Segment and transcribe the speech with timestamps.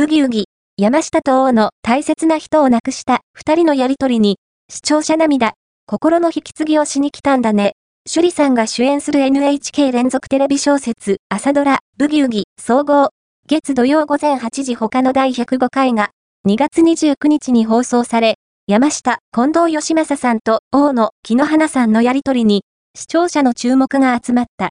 [0.00, 0.44] ブギウギ、
[0.78, 4.38] 山下と王の大切な人を亡くした二人のやりとりに、
[4.70, 5.52] 視聴者涙、
[5.84, 7.72] 心の引き継ぎをしに来たんだね。
[8.10, 13.10] 趣里さんが主演する NHK 連続テレビ小説、朝ドラ、ブギウギ、総合、
[13.46, 16.12] 月土曜午前8時他の第105回が、
[16.48, 18.36] 2月29日に放送され、
[18.66, 22.62] 山下、近藤義正さんと王の木野花さんのやりとりに、
[22.96, 24.50] 視聴者の注目が集まった。